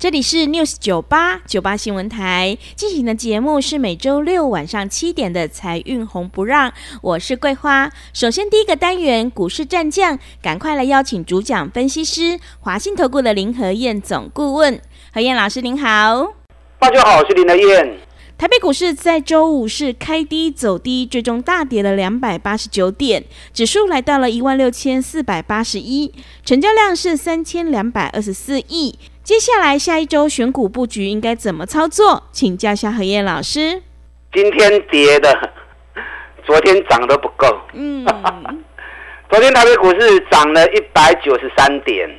[0.00, 6.72] 这里是 News 九八九八新闻台进行的节目是每周六晚上七点的财运红不让，
[7.02, 7.92] 我是桂花。
[8.14, 14.80] 首先第一个单元股市战将，赶快来邀请主讲分析师华信投顾的林和燕总顾问
[15.12, 16.32] 何燕老师您好，
[16.78, 17.98] 大家好，我是林和燕。
[18.38, 23.22] 台北股市在周五是开低走低，最终大跌了两百八十九点，
[23.52, 26.10] 指数来到了一万六千四百八十一，
[26.42, 28.98] 成交量是三千两百二十四亿。
[29.30, 32.24] 接下来下一周选股布局应该怎么操作？
[32.32, 33.80] 请教下何燕老师。
[34.32, 35.52] 今天跌的，
[36.44, 37.46] 昨天涨都不够。
[37.72, 38.04] 嗯，
[39.30, 42.10] 昨天台北股市涨了一百九十三点，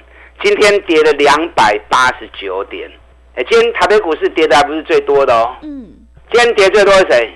[0.42, 2.90] 今天跌了两百八十九点。
[3.36, 5.54] 哎，今天台北股市跌的还不是最多的哦。
[5.64, 5.94] 嗯。
[6.32, 7.30] 今天跌最多是谁？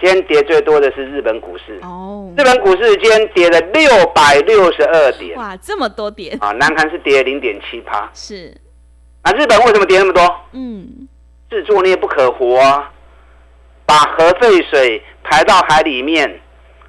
[0.00, 1.78] 今天跌最多的是日本股市。
[1.82, 5.36] 哦，日本股市今天跌了六百六十二点。
[5.36, 6.52] 哇，这么多点啊！
[6.52, 8.10] 南韩是跌零点七趴。
[8.14, 8.56] 是。
[9.24, 10.40] 那日本为什么跌那么多？
[10.52, 11.08] 嗯，
[11.48, 12.90] 自作孽不可活啊！
[13.86, 16.40] 把核废水排到海里面，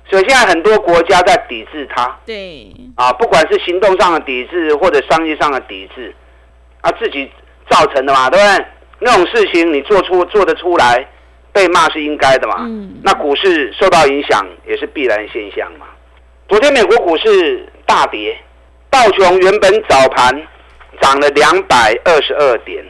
[0.09, 2.17] 所以现在很多国家在抵制它。
[2.26, 2.72] 对。
[2.95, 6.14] 啊，不管是行动上的抵制或者商业上的抵制，
[6.81, 7.30] 啊，自己
[7.70, 8.66] 造成的嘛，对不对？
[9.00, 11.08] 那种事情你做出做得出来？
[11.52, 12.56] 被骂是应该的嘛？
[12.61, 15.86] 嗯，那股市受到影响也是必然现象嘛。
[16.48, 18.36] 昨天美国股市大跌，
[18.89, 20.48] 道琼原本早盘
[21.04, 22.82] 涨了两百二十二点，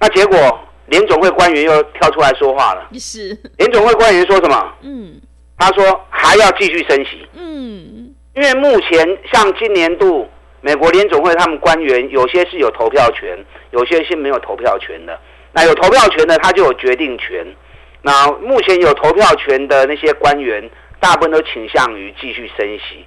[0.00, 2.88] 那结果联总会官员又跳出来说话了。
[2.98, 4.72] 是，联总会官员说什么？
[4.80, 5.20] 嗯，
[5.58, 7.28] 他说还要继续升息。
[7.34, 10.26] 嗯，因为目前像今年度
[10.62, 13.38] 美国联总会他们官员有些是有投票权，
[13.72, 15.20] 有些是没有投票权的。
[15.52, 17.46] 那有投票权的，他就有决定权。
[18.00, 23.04] 那目前有投票权的那些官员，大部分都倾向于继续升息。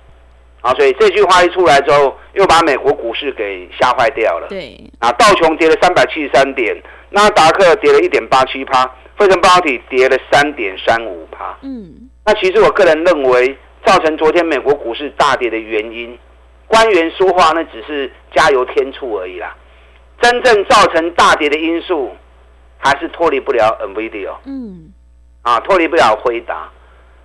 [0.61, 4.47] 啊，所以这句话一出来之后，又把美国股市给吓坏掉了。
[4.49, 4.79] 对。
[4.99, 6.75] 啊，道琼跌了三百七十三点，
[7.09, 8.83] 纳达克跌了一点八七趴，
[9.17, 11.57] 费城半导体跌了三点三五趴。
[11.61, 12.09] 嗯。
[12.25, 16.17] 那其实我个人认为，造成昨天美国股市大跌的原因，
[16.67, 19.55] 官员说话那只是加油添醋而已啦。
[20.21, 22.11] 真正造成大跌的因素。
[22.79, 24.93] 还是脱离不了 NVIDIA，嗯，
[25.41, 26.69] 啊，脱离不了辉达。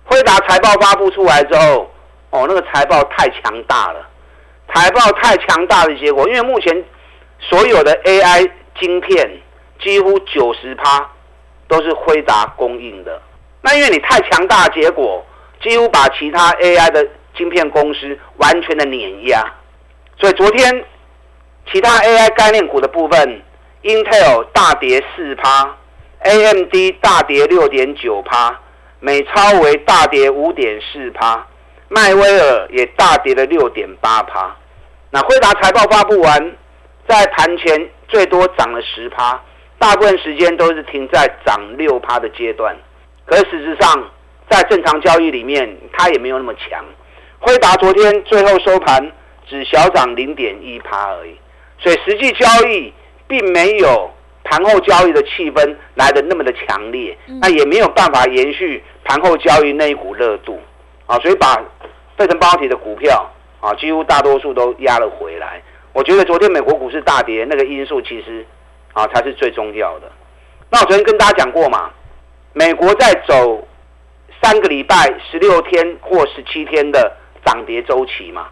[0.03, 1.91] 辉达财报发布出来之后，
[2.33, 4.09] 哦，那个财报太强大了，
[4.73, 6.83] 财报太强大的结果，因为目前
[7.39, 8.49] 所有的 AI
[8.79, 9.39] 晶片
[9.79, 11.09] 几乎九十趴
[11.67, 13.21] 都是辉达供应的。
[13.61, 15.25] 那因为你太强大，结果
[15.61, 17.07] 几乎把其他 AI 的
[17.37, 19.53] 晶片公司完全的碾压。
[20.19, 20.85] 所以昨天
[21.71, 23.41] 其他 AI 概念股的部分。
[23.83, 25.75] Intel 大跌四趴
[26.21, 28.57] ，AMD 大跌六点九趴，
[29.01, 31.45] 美超为大跌五点四趴，
[31.93, 34.55] 迈威尔也大跌了六点八趴。
[35.11, 36.55] 那辉达财报发布完，
[37.07, 39.39] 在盘前最多涨了十趴，
[39.77, 42.75] 大部分时间都是停在涨六趴的阶段。
[43.25, 44.09] 可是事实上，
[44.49, 46.83] 在正常交易里面，它也没有那么强。
[47.39, 49.11] 辉达昨天最后收盘
[49.47, 51.37] 只小涨零点一趴而已，
[51.79, 52.93] 所以实际交易。
[53.25, 54.11] 并没有
[54.43, 60.61] 盘后交易的气氛来的那么的强烈，那也没有办法延续盘后交易那一股热度
[61.07, 61.59] 啊，所以把
[62.17, 63.29] 费城半导体的股票
[63.61, 65.61] 啊，几乎大多数都压了回来。
[65.93, 68.45] 我觉得昨天美国股市大跌那个因素，其实
[68.93, 70.11] 啊才是最重要的。
[70.69, 71.89] 那我昨天跟大家讲过嘛，
[72.53, 73.67] 美国在走
[74.41, 77.15] 三个礼拜、十六天或十七天的
[77.45, 78.47] 涨跌周期嘛，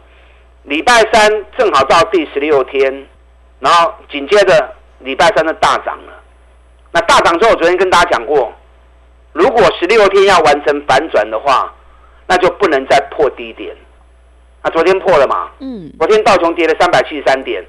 [0.63, 3.07] 礼拜三正好到第十六天。
[3.59, 6.13] 然后紧接着礼拜三的大涨了，
[6.91, 8.51] 那大涨之后，昨天跟大家讲过，
[9.33, 11.71] 如果十六天要完成反转的话，
[12.25, 13.75] 那就不能再破低点。
[14.63, 15.51] 那昨天破了嘛？
[15.59, 15.91] 嗯。
[15.99, 17.63] 昨天道琼跌了三百七十三点，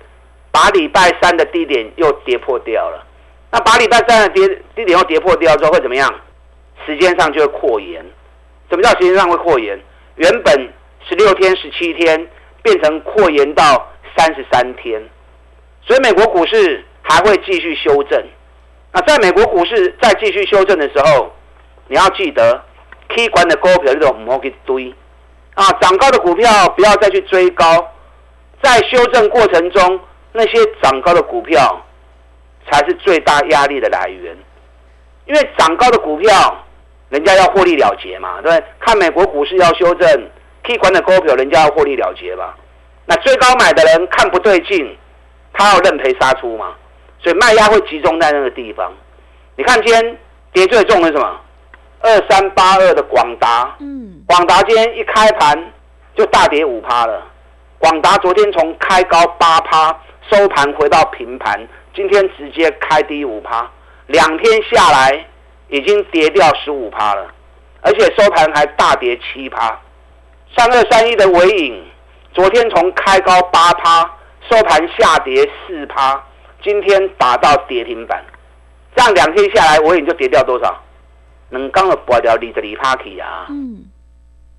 [0.50, 3.06] 把礼拜三的低点又跌破掉了。
[3.50, 6.11] 那把礼拜三的跌低点又跌破掉之后会怎么样？
[6.87, 8.03] 时间上就会扩延。
[8.71, 9.79] 什么叫时间上会扩延？
[10.17, 10.69] 原本
[11.06, 12.27] 十六天、十七天
[12.62, 15.03] 变成扩延到三十三天。
[15.87, 18.25] 所以美国股市还会继续修正。
[18.93, 21.33] 那在美国股市再继续修正的时候，
[21.89, 22.62] 你要记得
[23.09, 24.94] ，K 管的股票这种唔好去堆，
[25.54, 27.64] 啊，涨高的股票不要再去追高，
[28.62, 30.00] 在修正过程中，
[30.32, 31.78] 那些涨高的股票
[32.70, 34.37] 才是最大压力的来源，
[35.26, 36.64] 因为涨高的股票，
[37.10, 40.08] 人家要获利了结嘛，对看美国股市要修正，
[40.64, 42.56] 可以管的股票，人家要获利了结吧。
[43.05, 44.96] 那最高买的人看不对劲，
[45.52, 46.72] 他要认赔杀出嘛，
[47.19, 48.90] 所以卖压会集中在那个地方。
[49.56, 50.19] 你看今天
[50.52, 51.40] 跌最重的是什么？
[52.02, 55.72] 二三八二的广达，嗯，广达今天一开盘
[56.16, 57.22] 就大跌五趴了。
[57.78, 59.96] 广达昨天从开高八趴，
[60.31, 63.70] 收盘回到平盘，今天直接开低五趴，
[64.08, 65.26] 两天下来
[65.69, 67.26] 已经跌掉十五趴了，
[67.82, 69.81] 而且收盘还大跌七趴。
[70.56, 71.84] 三二三一的尾影，
[72.34, 74.10] 昨天从开高八趴，
[74.50, 76.20] 收盘下跌四趴，
[76.62, 78.25] 今天打到跌停板，
[78.96, 80.82] 这样两天下来尾影就跌掉多少？
[81.52, 83.46] 能刚的拔掉，离着离 party 啊！
[83.50, 83.84] 嗯，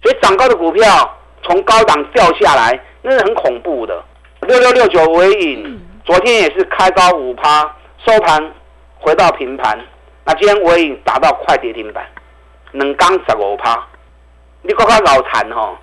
[0.01, 4.01] 所以涨高的股票从高档掉下来，那是很恐怖的。
[4.42, 7.63] 六六六九尾影，昨天也是开高五趴，
[8.06, 8.54] 收盘
[9.00, 9.78] 回到平盘。
[10.24, 12.06] 那今天尾影达到快跌停板，
[12.74, 13.88] 能刚十五趴，
[14.62, 15.75] 你看看老残哈，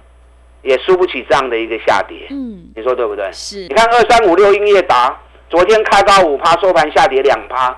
[0.62, 2.28] 也输不起这样的一个下跌。
[2.30, 3.28] 嗯，你说对不对？
[3.32, 3.62] 是。
[3.62, 5.18] 你看二三五六英业达，
[5.48, 7.76] 昨天开高五趴，收盘下跌两趴，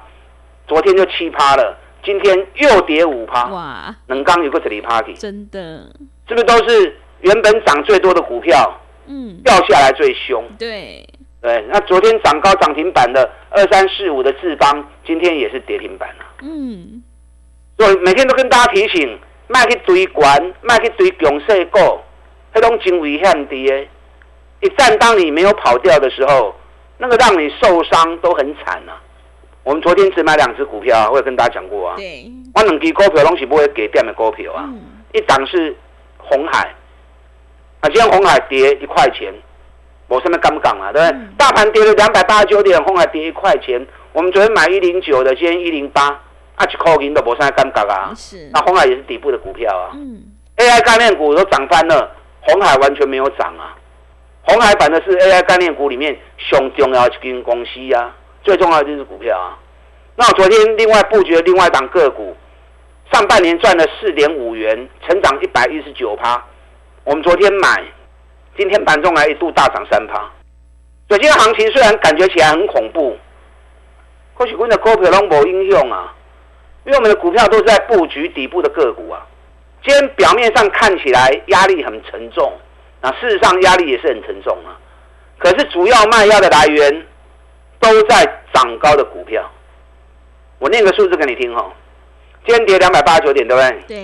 [0.67, 1.79] 昨天就七趴了。
[2.05, 3.95] 今天又跌五趴，哇！
[4.07, 5.87] 能刚有个这里 party，真的，
[6.29, 10.45] 是不是都是原本涨最多的股票，嗯，掉下来最凶？
[10.59, 11.09] 对，
[11.41, 11.65] 对。
[11.69, 16.25] 那昨天涨高涨停板的二三四五的智邦，今天也是跌停板了。
[16.43, 17.03] 嗯，
[17.79, 19.19] 所以每天都跟大家提醒，
[19.49, 21.79] 卖去追管，卖去追强势股，
[22.55, 23.89] 那种真危险的。
[24.61, 26.55] 一旦当你没有跑掉的时候，
[26.99, 29.02] 那个让你受伤都很惨啊。
[29.65, 31.95] 我们昨天只买两只股票啊，我也跟大家讲过啊。
[31.97, 34.69] 对，我两支股票拢是不会给店的股票啊。
[35.13, 35.77] 一档是
[36.19, 36.75] 红海，
[37.81, 39.33] 啊，今天红海跌一块钱，
[40.09, 40.91] 我上面敢不敢啊？
[40.93, 41.21] 对不对？
[41.37, 43.87] 大盘跌了两百八十九点，红海跌一块钱。
[44.13, 46.09] 我们昨天买一零九的，今天一零八，
[46.57, 48.13] 啊，一块银都无啥敢不敢啊？
[48.17, 48.51] 是。
[48.53, 49.93] 那红海也是底部的股票啊。
[49.95, 50.23] 嗯。
[50.57, 52.11] AI 概念股都涨翻了，
[52.41, 53.77] 红海完全没有涨啊。
[54.43, 58.15] 红海反的是 AI 概念股里面上重要一间公司啊。
[58.43, 59.59] 最重要的就是股票啊！
[60.17, 62.37] 那我昨天另外布局另外一档个股，
[63.13, 66.43] 上半年赚了四点五元，成长一百一十九趴。
[67.05, 67.83] 我们昨天买，
[68.57, 70.15] 今天盘中还一度大涨三趴。
[71.09, 73.17] 所以今天行情虽然感觉起来很恐怖，
[74.37, 76.13] 可是我们的股票拢无应用啊，
[76.85, 79.25] 因为我们的股票都是在布局底部的个股啊。
[79.85, 82.53] 今天表面上看起来压力很沉重，
[83.01, 84.77] 那事实上压力也是很沉重啊。
[85.39, 87.07] 可是主要卖压的来源。
[87.83, 88.25] 都在
[88.55, 89.45] 涨高的股票，
[90.61, 91.69] 我念个数字给你听哈。
[92.47, 93.83] 今天跌两百八十九点，对不对？
[93.89, 93.97] 对。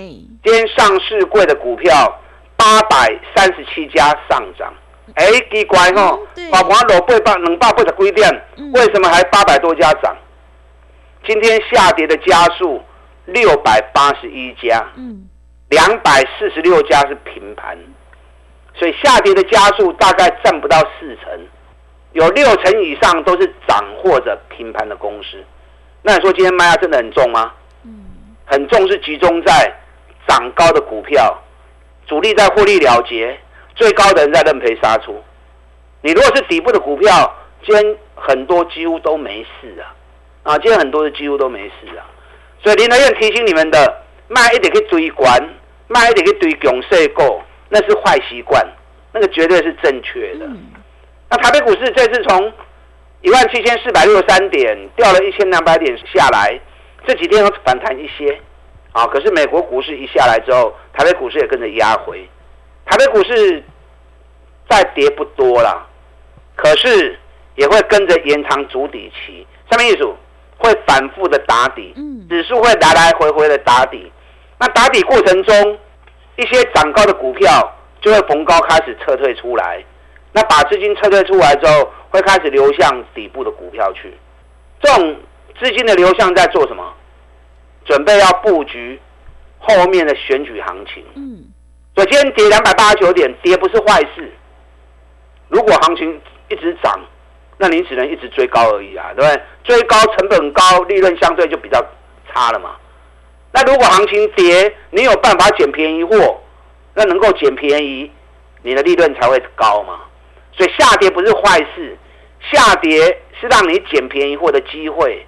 [0.43, 2.21] 今天上市贵的股票
[2.57, 4.73] 八百三十七家上涨，
[5.15, 6.19] 哎，奇怪哈，
[6.51, 8.29] 把华罗八百两百八十几点，
[8.73, 10.13] 为什么还八百多家涨？
[11.25, 12.83] 今天下跌的家数
[13.25, 15.25] 六百八十一家，嗯，
[15.69, 17.77] 两百四十六家是平盘，
[18.75, 21.47] 所以下跌的家数大概占不到四成。
[22.13, 25.37] 有六成以上都是涨或者平盘的公司，
[26.01, 27.53] 那你说今天卖压真的很重吗？
[27.83, 28.05] 嗯，
[28.45, 29.71] 很重是集中在
[30.27, 31.39] 涨高的股票，
[32.07, 33.37] 主力在获利了结，
[33.75, 35.23] 最高的人在认赔杀出。
[36.01, 39.93] 你如果是底部的股票，今天很多几乎都没事啊，
[40.43, 42.01] 啊，今天很多的几乎都没事啊。
[42.63, 45.31] 所以林德燕提醒你们的，卖一点去追关，
[45.87, 48.65] 卖一点去追强势股，那是坏习惯，
[49.13, 50.47] 那个绝对是正确的。
[51.29, 52.51] 那台北股市这次从
[53.21, 56.59] 一万七千四百六十三点掉了一千两百点下来，
[57.05, 58.39] 这几天有反弹一些，
[58.91, 62.27] 啊，可是美国股市一下来之后，台北股市也跟着压回。
[62.85, 63.63] 台北股市
[64.69, 65.87] 再跌不多了，
[66.55, 67.19] 可是
[67.55, 70.15] 也会跟着延长主底期，上面一组
[70.57, 71.93] 会反复的打底，
[72.27, 74.11] 指数会来来回回的打底。
[74.57, 75.77] 那打底过程中，
[76.37, 77.49] 一些涨高的股票
[78.01, 79.83] 就会逢高开始撤退出来。
[80.31, 84.13] 那把资金撤退出来之后，会开始流向底部的股票去。
[84.81, 85.15] 这种
[85.59, 86.93] 资金的流向在做什么？
[87.85, 88.99] 准备要布局
[89.57, 91.03] 后面的选举行情。
[91.15, 91.45] 嗯。
[91.95, 94.31] 所以今天跌两百八十九点，跌不是坏事。
[95.47, 96.99] 如果行情一直涨，
[97.57, 99.41] 那你只能一直追高而已啊，对不对？
[99.63, 101.83] 追高成本高，利润相对就比较
[102.31, 102.75] 差了嘛。
[103.51, 106.39] 那如果行情跌，你有办法捡便宜货，
[106.93, 108.11] 那能够捡便宜，
[108.61, 110.01] 你的利润才会高嘛。
[110.59, 111.97] 所以下跌不是坏事，
[112.51, 112.99] 下跌
[113.39, 115.25] 是让你捡便宜货的机会。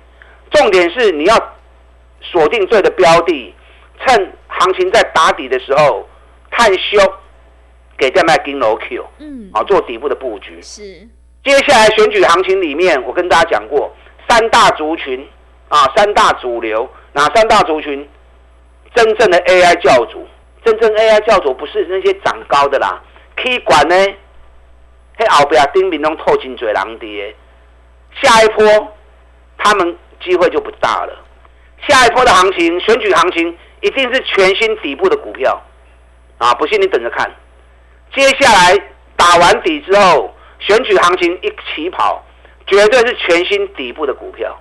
[0.51, 1.55] 重点是你要
[2.19, 3.55] 锁定对的标的，
[3.99, 6.05] 趁行情在打底的时候
[6.49, 6.99] 探修，
[7.97, 10.61] 给在卖金楼 Q，嗯，啊，做底部的布局。
[10.61, 11.07] 是。
[11.45, 13.89] 接下来选举行情里面，我跟大家讲过
[14.27, 15.25] 三大族群
[15.69, 18.05] 啊，三大主流，哪三大族群？
[18.93, 20.27] 真正的 AI 教主，
[20.65, 23.01] 真正 AI 教主不是那些长高的啦，
[23.37, 23.95] 可以管呢。
[25.17, 27.35] 嘿，后边丁明东透进嘴狼跌，
[28.21, 28.93] 下一波
[29.57, 31.25] 他们机会就不大了。
[31.87, 35.61] 下一波的行情，选举行情一定是全新底部的股票
[36.37, 36.53] 啊！
[36.53, 37.31] 不信你等着看。
[38.13, 38.77] 接下来
[39.15, 42.23] 打完底之后，选举行情一起跑，
[42.67, 44.55] 绝对是全新底部的股票。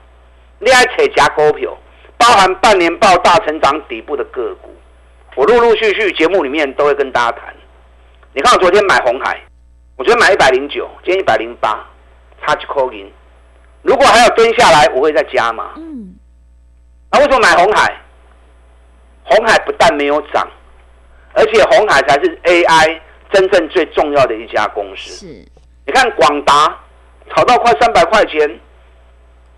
[0.59, 1.77] 你爱扯加股票，
[2.17, 4.75] 包含半年报大成长底部的个股，
[5.35, 7.55] 我陆陆续续节目里面都会跟大家谈。
[8.33, 9.41] 你看我昨天买红海，
[10.01, 11.87] 我昨天买一百零九，今天一百零八，
[12.41, 13.13] 差几块银。
[13.83, 15.73] 如果还要蹲下来，我会再加嘛。
[15.77, 16.17] 嗯。
[17.13, 17.95] 那为什么买红海？
[19.25, 20.49] 红海不但没有涨，
[21.35, 22.99] 而且红海才是 AI。
[23.31, 25.27] 真正最重要的一家公司，是，
[25.87, 26.77] 你看广达
[27.29, 28.59] 炒到快三百块钱，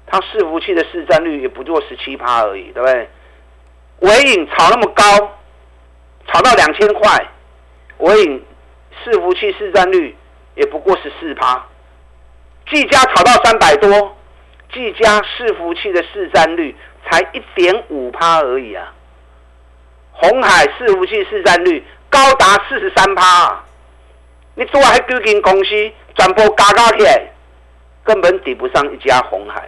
[0.06, 3.08] 它伺服器的市占率也不过十七趴而已，对不对？
[4.00, 5.04] 伟影炒那么高，
[6.26, 7.26] 炒到两千块，
[7.98, 8.44] 伟影
[9.04, 10.14] 伺服器市占率
[10.54, 11.64] 也不过十四趴，
[12.70, 14.16] 技嘉炒到三百多，
[14.72, 18.92] 技嘉伺服器的市占率才一点五趴而已啊，
[20.12, 21.84] 红海伺服器市占率。
[22.12, 23.64] 高达四十三趴，
[24.54, 25.70] 你做还几间公司
[26.14, 27.22] 全部加加起来，
[28.04, 29.66] 根本抵不上一家红海，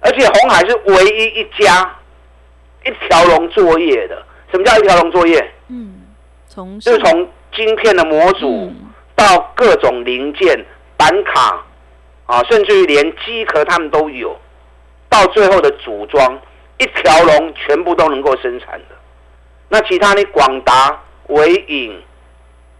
[0.00, 1.96] 而且红海是唯一一家
[2.84, 4.20] 一条龙作业的。
[4.50, 5.54] 什么叫一条龙作业？
[5.68, 6.00] 嗯，
[6.48, 8.74] 从就是从晶片的模组到
[9.60, 10.64] 各种零件、
[10.96, 11.62] 板卡
[12.24, 14.34] 啊，甚至于连机壳他们都有，
[15.10, 16.40] 到最后的组装，
[16.78, 18.96] 一条龙全部都能够生产的。
[19.68, 20.98] 那其他的广达。
[21.26, 22.02] 伟影，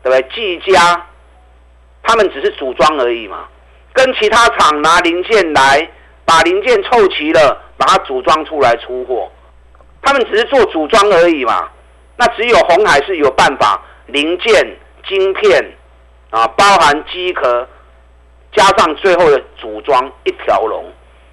[0.03, 0.23] 对不对？
[0.35, 1.07] 技嘉，
[2.03, 3.47] 他们只是组装而已嘛，
[3.93, 5.89] 跟其他厂拿零件来，
[6.25, 9.31] 把零件凑齐了，把它组装出来出货。
[10.03, 11.69] 他们只是做组装而已嘛。
[12.17, 15.73] 那只有红海是有办法，零件、晶片
[16.31, 17.69] 啊，包含机壳，
[18.53, 20.85] 加上最后的组装一条龙。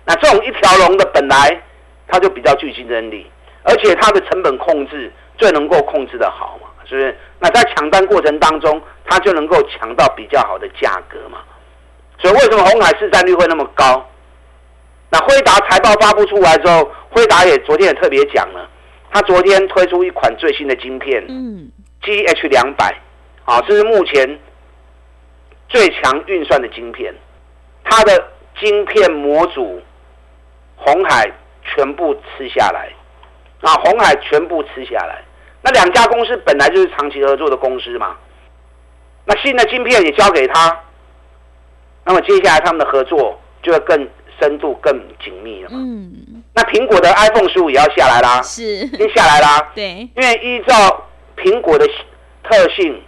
[0.06, 1.62] 那这种一条龙的本来
[2.08, 3.30] 它就比较具竞争力，
[3.64, 6.68] 而且它的成本控制最能够控制的好嘛。
[6.90, 7.18] 是不是？
[7.40, 11.40] 那在抢单过程当中，它就能够抢到比较好的价格嘛？
[12.18, 14.10] 所以为什么红海市占率会那么高？
[15.10, 18.70] 那辉达财报发布出来之后，辉达也昨天也特别讲了，
[19.12, 21.70] 他昨天推出一款最新的晶片，嗯
[22.02, 22.98] ，G H 两百，
[23.44, 24.40] 啊，这是目前
[25.68, 27.14] 最强运算的晶片，
[27.84, 29.82] 它的晶片模组，
[30.76, 31.32] 红海
[31.64, 32.90] 全部吃下来，
[33.62, 35.24] 啊，红海全部吃下来。
[35.62, 38.16] 那两家公司本来就是长期合作的公司嘛，
[39.26, 40.80] 那新的晶片也交给他，
[42.06, 44.08] 那么接下来他们的合作就会更
[44.40, 45.78] 深度、更紧密了嘛。
[45.80, 46.44] 嗯。
[46.54, 49.72] 那苹果的 iPhone 十五也要下来啦，是，已经下来啦。
[49.76, 50.10] 对。
[50.16, 51.06] 因为依照
[51.36, 51.86] 苹果的
[52.44, 53.02] 特性，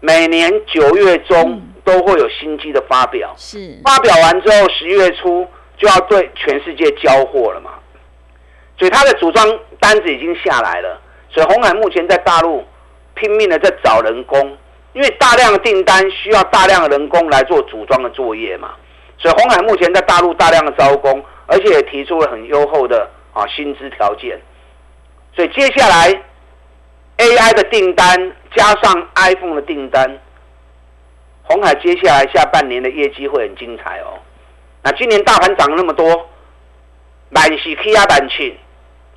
[0.00, 3.78] 每年九月中都会有新机的发表，是。
[3.84, 7.72] 发表完之后，十月初就要对全世界交货了嘛，
[8.78, 9.46] 所以它的组装
[9.78, 11.00] 单子已经下来了。
[11.30, 12.64] 所以红海目前在大陆
[13.14, 14.56] 拼命的在找人工，
[14.92, 18.74] 因为大量的订单需要大量的人工来做组装的作业嘛。
[19.18, 24.40] 所以红海目前在大陆大量的招工，而且也提出了很优厚的啊薪资条件。
[25.34, 26.22] 所以接下来
[27.18, 30.18] AI 的订单加上 iPhone 的订单，
[31.44, 34.18] 红海接下来下半年的业绩会很精彩哦。
[34.82, 36.28] 那今年大盘涨了那么多，
[37.30, 38.58] 满是 K 压单去，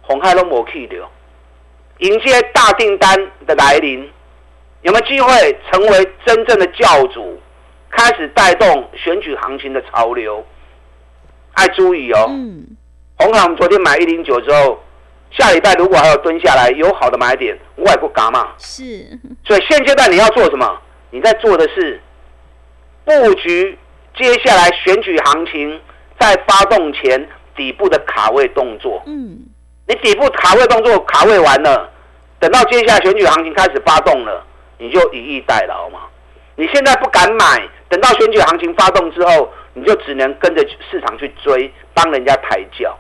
[0.02, 1.10] 红海都没去掉。
[2.00, 3.16] 迎接大订单
[3.46, 4.08] 的来临，
[4.82, 7.42] 有没有机会成为真正的教主，
[7.90, 10.46] 开始带动选举行情的潮流？
[11.54, 12.28] 爱注意哦。
[12.30, 12.68] 嗯。
[13.18, 14.80] 红海，我们昨天买一零九之后，
[15.32, 18.50] 下礼拜如果还有蹲下来，有好的买点，我也不嘎嘛。
[18.58, 18.84] 是。
[19.44, 20.82] 所以现阶段你要做什么？
[21.10, 22.00] 你在做的是
[23.08, 23.80] 布局
[24.18, 25.80] 接下来选举行情
[26.20, 29.02] 在发动前底部的卡位动作。
[29.06, 29.40] 嗯。
[29.88, 31.90] 你底部卡位动作卡位完了，
[32.38, 34.46] 等到接下来选举行情开始发动了，
[34.78, 36.00] 你就以逸待劳嘛。
[36.58, 40.62] 你现在不敢买，等到选举行情发动之后，你就只能跟着
[40.92, 42.98] 市场去追，帮人家抬轿。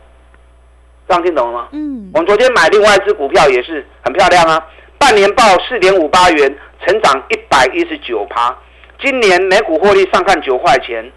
[1.10, 1.68] 这样听懂了吗？
[1.74, 2.10] 嗯。
[2.14, 4.66] 我们昨天买另外一只股票也是很漂亮啊，
[4.98, 8.58] 半年报四点五八元，成长一百一十九趴，
[9.00, 11.12] 今年每股获利上看九块钱，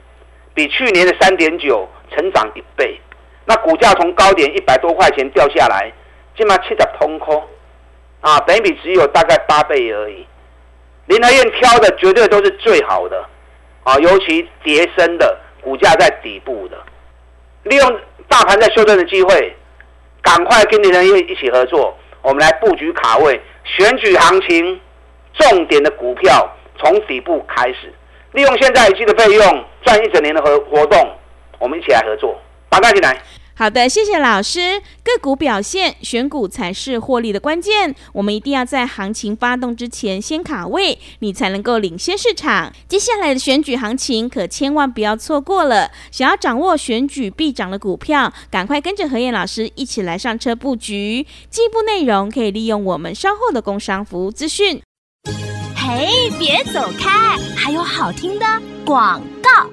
[0.53, 3.01] 比去年的三点九成长一倍。
[3.47, 5.91] 那股价从高点一百多块钱掉下来，
[6.37, 7.43] 起码七十通空，
[8.21, 10.27] 啊，等比只有大概八倍而已。
[11.07, 13.25] 林和燕挑的绝对都是最好的
[13.83, 16.77] 啊，尤其叠升的股价在底部的，
[17.65, 19.57] 利用大盘在修正的机会，
[20.23, 24.81] 赶快跟林和燕一起合作，我们来布局卡位，选举行情
[25.33, 26.49] 重点的股票
[26.81, 27.93] 从底部开始，
[28.33, 30.99] 利用现在一季的费用赚一整年的活活动，
[31.59, 32.35] 我们一起来合作，
[32.71, 33.17] 打开进来。
[33.55, 34.81] 好的，谢谢老师。
[35.05, 37.95] 个股表现，选股才是获利的关键。
[38.15, 42.73] 我们一定要在行情发动之前先卡位，你才能够领先市场。
[42.89, 45.91] 接下来的选举行情可千万不要错过了。
[46.11, 51.27] 想要掌握选举必涨的股票，赶快跟着何燕老师一起来上车布局。
[51.51, 54.81] 进一步内容可以利用我们稍后的工商服务资讯。
[55.91, 56.07] 哎，
[56.39, 58.47] 别走开，还有好听的
[58.85, 59.69] 广告。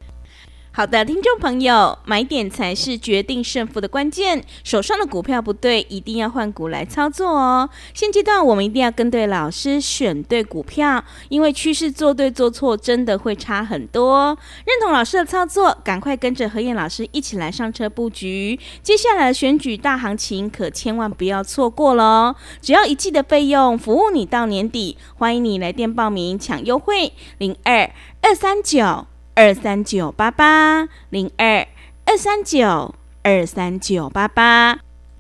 [0.77, 4.43] 好的，听众朋友，买点才是决定胜负的关键。
[4.63, 7.67] 手上的股票不对，一定要换股来操作哦。
[7.95, 14.37] 现阶段我们一定要跟对老师，选对股票，因为趋势做对做错真的会差很多。
[14.65, 18.59] 认同老师的操作，赶快跟着何燕老师一起来上车布局。
[18.83, 22.35] 接下来的选举大行情可千万不要错过喽！
[22.61, 24.95] 只要一季的费用，服务你到年底。
[25.15, 27.89] 欢迎你来电报名抢优惠，零二
[28.21, 29.07] 二三九。
[29.37, 31.67] 二三九八八零二
[32.05, 34.79] 二三九二三九八八，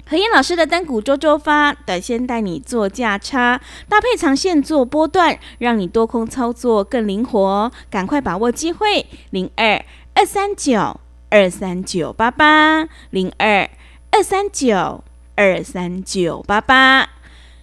[0.09, 7.71] 何燕老师的单股周周发，短线带你做价差，搭配长线做波段，让你多空操作更灵活。
[7.91, 13.69] 赶快把握机会，零二二三九二三九八八零二
[14.09, 15.03] 二三九
[15.35, 17.07] 二三九八八。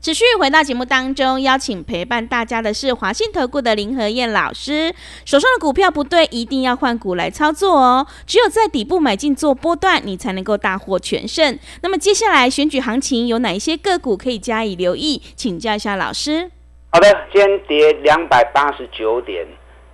[0.00, 4.94] 持续回到节目当中，邀请陪伴大家的是华信投顾的林和燕老师。
[5.24, 8.06] 手上的股票不对，一定要换股来操作哦。
[8.24, 11.58] 只有在底部买进做波段，你才能够大获全胜。
[11.82, 15.20] 那么接下来选举行情有哪一些个股可以加以留意？
[15.34, 16.48] 请教一下老师。
[16.92, 19.44] 好的，今天跌两百八十九点，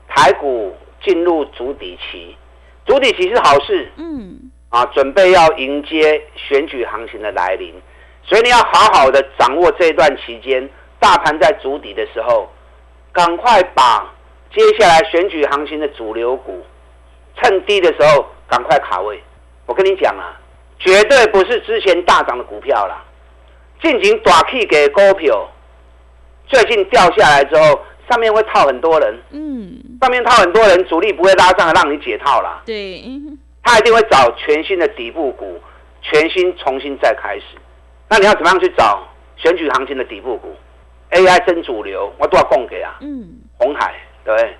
[0.06, 2.36] 台股进入主底期，
[2.86, 3.90] 主底期是好事。
[3.96, 7.72] 嗯，啊，准备要迎接选举行情的来临。
[8.26, 12.48] 所以你要好好的掌握这段期间，大盘在筑底的时候，
[13.12, 14.10] 赶快把
[14.54, 16.64] 接下来选举行情的主流股，
[17.36, 19.22] 趁低的时候赶快卡位。
[19.66, 20.40] 我跟你讲啊，
[20.78, 23.04] 绝对不是之前大涨的股票啦，
[23.82, 25.48] 进行短 K 给股票，
[26.46, 29.22] 最近掉下来之后，上面会套很多人。
[29.30, 32.62] 嗯，上面套很多人，主力不会拉上来让你解套啦。
[32.64, 33.02] 对，
[33.62, 35.60] 他一定会找全新的底部股，
[36.02, 37.44] 全新重新再开始。
[38.08, 39.02] 那你要怎么样去找
[39.36, 40.54] 选举行情的底部股
[41.10, 42.96] ？AI 真主流，我都要供给啊。
[43.00, 44.56] 嗯，红海对，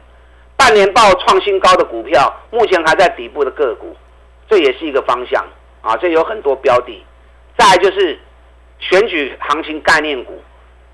[0.57, 3.97] 半年报创新高的股票，目前还在底部的个股，
[4.49, 5.45] 这也是一个方向
[5.83, 5.97] 啊。
[5.97, 7.05] 这有很多标的。
[7.57, 8.19] 再就是
[8.81, 10.43] 选举行情概念股，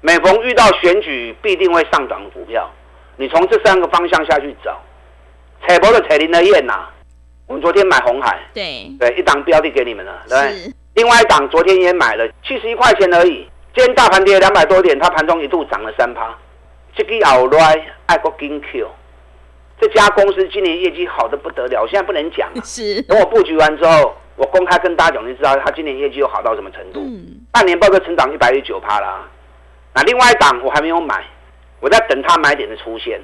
[0.03, 2.71] 每逢遇到选举必定会上涨的股票，
[3.17, 4.79] 你从这三个方向下去找。
[5.67, 6.87] 彩博的彩林的燕呐，
[7.47, 10.73] 我们昨天买红海，对对，一档标的给你们了，对。
[11.01, 16.37] 另外一档昨天也买了七十一块钱而已，今天大盘跌两百多点，它盘中一度涨了三趴。
[16.95, 18.87] 这个奥莱爱国金 Q，
[19.81, 22.51] 这家公司今年业绩好的不得了，现在不能讲。
[22.63, 23.01] 是。
[23.05, 27.01] 等我布局完之后，我公开跟大家讲，你知道它今年业绩又好到什么程度？
[27.01, 27.47] 嗯。
[27.51, 29.27] 半年报都成长一百一十九趴啦。
[29.95, 31.25] 那另外一档我还没有买，
[31.81, 33.19] 我在等它买点的出现。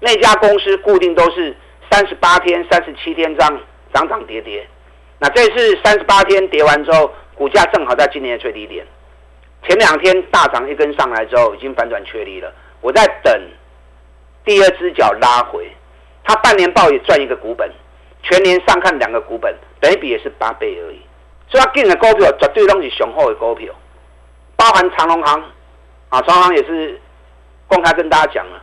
[0.00, 1.56] 那家公司固定都是
[1.90, 3.58] 三十八天、三十七天这样
[3.94, 4.68] 涨涨跌跌。
[5.18, 8.84] 那这次三十八天跌完之后，股价正好在今年的最低点。
[9.66, 12.52] 前两天大涨一根上来之后，已经反转确立了。
[12.80, 13.40] 我在等
[14.44, 15.70] 第二只脚拉回，
[16.24, 17.70] 它半年报也赚一个股本，
[18.22, 21.00] 全年上看两个股本，等于比也是八倍而已。
[21.48, 23.72] 所以它进的股票绝对都是雄厚的股票，
[24.56, 25.42] 包含长隆行
[26.08, 27.00] 啊，长隆行也是
[27.68, 28.60] 公开跟大家讲了，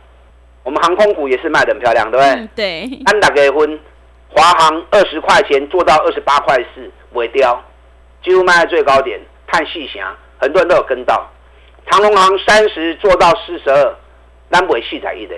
[0.62, 2.48] 我们航空股也是卖的很漂亮，对不对？
[2.54, 3.02] 对。
[3.06, 3.78] 安达结婚。
[4.32, 7.60] 华航二十块钱做到二十八块四尾雕，
[8.22, 11.28] 几乎卖在最高点，看细霞，很多人都有跟到。
[11.90, 13.94] 长隆行三十做到四十二，
[14.48, 15.34] 南北细仔一的。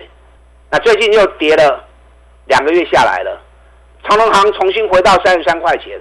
[0.70, 1.84] 那最近又跌了
[2.46, 3.40] 两个月下来了，
[4.04, 6.00] 长隆行重新回到三十三块钱。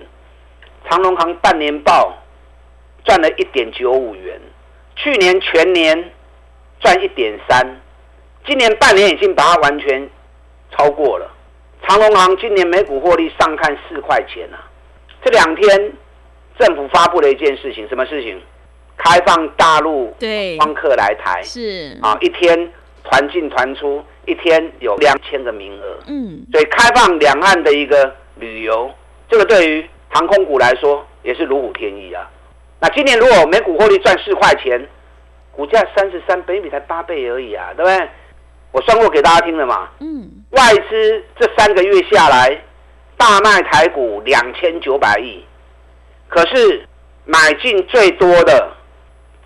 [0.90, 2.12] 长隆行半年报
[3.06, 4.42] 赚了一点九五元，
[4.96, 6.12] 去年全年
[6.80, 7.80] 赚一点三，
[8.46, 10.10] 今年半年已经把它完全
[10.72, 11.32] 超过了。
[11.88, 14.58] 长隆行今年每股获利上看四块钱啊！
[15.24, 15.94] 这两天
[16.60, 18.42] 政府发布了一件事情，什么事情？
[18.98, 22.72] 开放大陆对光客来台是啊，一天
[23.04, 25.98] 团进团出，一天有两千个名额。
[26.08, 28.92] 嗯，所以开放两岸的一个旅游，
[29.28, 32.30] 这个对于航空股来说也是如虎添翼啊。
[32.80, 34.88] 那今年如果每股获利赚四块钱，
[35.52, 38.10] 股价三十三，北比才八倍而已啊，对不对？
[38.72, 39.90] 我算过给大家听了嘛。
[40.00, 42.56] 嗯，外资这三个月下来
[43.18, 45.44] 大卖台股两千九百亿，
[46.32, 46.88] 可是
[47.26, 48.72] 买进最多的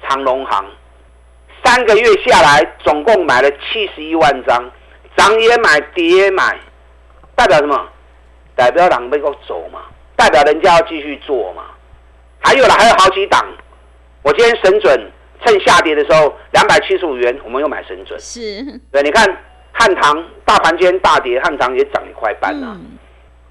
[0.04, 0.64] 长隆行，
[1.64, 4.64] 三个月下来总共买了七十一万张，
[5.18, 6.60] 涨也买，跌也买，
[7.36, 7.90] 代表什么？
[8.56, 9.80] 代表狼被我走嘛，
[10.16, 11.64] 代表人家要继续做嘛。
[12.40, 13.44] 还有了，还有好几档，
[14.22, 15.12] 我今天神准
[15.44, 18.20] 趁下跌的时候两百七十五元，我们又买神准。
[18.20, 19.26] 是，对，你看
[19.72, 22.78] 汉唐大盘间大跌，汉唐也涨一块半啊。
[22.80, 22.98] 嗯，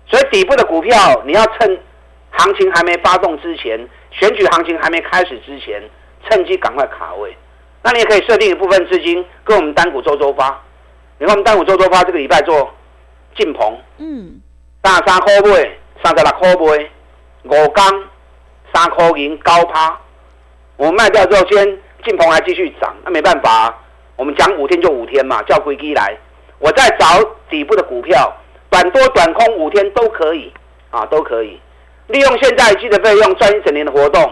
[0.06, 1.76] 所以底部的股票，你要趁
[2.36, 5.82] 行情还没发动之前，选举行情还没开始之前，
[6.28, 7.36] 趁机赶快卡位。
[7.82, 10.60] 那你也可以设定一部分资金跟我们单股周周发。
[11.18, 12.72] 你看我们单股周周发这个礼拜做
[13.36, 14.40] 进棚，嗯，
[14.82, 15.70] 三三块买，
[16.02, 16.90] 三十六块买，
[17.44, 18.04] 五缸
[18.72, 19.98] 三块银高趴。
[20.76, 23.78] 我们卖掉之后，先进棚还继续涨，那没办法、
[24.16, 26.16] 我们讲五天就五天嘛，叫归基来。
[26.58, 28.34] 我再找底部的股票，
[28.70, 30.52] 短多短空五天都可以
[30.90, 31.60] 啊，都可以。
[32.08, 34.22] 利用现在记的费用赚一整年的活动，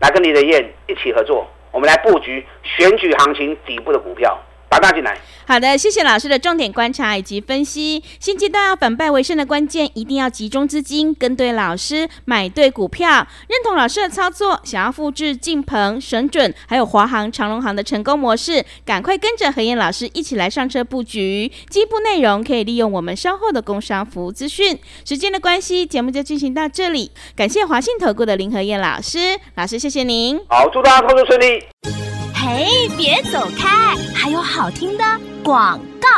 [0.00, 4.36] 来跟李德燕一起合作，我们来布局选举行情底部的股票，
[4.72, 5.18] 打大进来。
[5.44, 8.02] 好的，谢谢老师的重点观察以及分析。
[8.18, 14.58] 新阶段要反败为胜的关键，一定要集中资金，跟对老师，买对股票，认同老师的操作。
[14.64, 21.50] 想要复制晋鹏、神准还有华航、长隆航的成功模式，赶快跟着何燕老师一起来上车布局。
[21.68, 24.78] 进一步内容可以利用我们稍后的工商服务资讯。
[25.04, 27.10] 时间的关系，节目就进行到这里。
[27.36, 30.38] 感谢华信投顾的林何燕老师，老师谢谢您。
[30.48, 32.11] 好，祝大家操作顺利。
[32.44, 35.04] 嘿，别走开，还有好听的
[35.44, 36.08] 广告。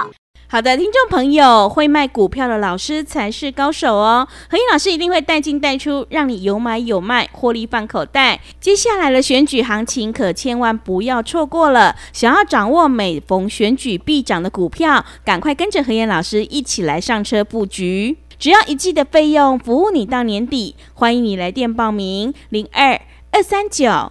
[0.48, 4.26] 好的，听众朋友，会卖股票的老师才是高手哦。
[4.48, 8.40] 何燕老师一定会带进带出，让你有买有卖，获利放口袋。
[8.58, 11.94] 接下来的选举行情可千万不要错过了。
[12.14, 18.16] 想要掌握每逢选举必涨的股票，赶快跟着何燕老师一起来上车布局。
[18.38, 20.74] 只要一季的费用，服务你到年底。
[20.94, 22.98] 欢迎你来电报名：零二
[23.30, 24.10] 二三九